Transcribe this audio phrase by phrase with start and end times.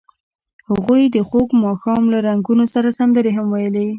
[0.69, 3.87] هغوی د خوږ ماښام له رنګونو سره سندرې هم ویلې.